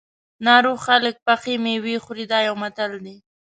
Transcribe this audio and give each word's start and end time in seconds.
ناروغ 0.45 0.77
خلک 0.87 1.15
پخې 1.25 1.53
مېوې 1.63 1.95
خوري 2.03 2.25
دا 2.31 2.39
یو 2.47 2.55
متل 2.63 2.91
دی. 3.05 3.15